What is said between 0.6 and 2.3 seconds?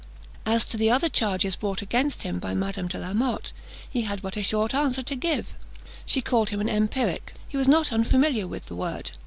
to the other charges brought against